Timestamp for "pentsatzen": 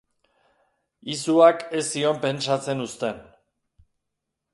2.23-2.81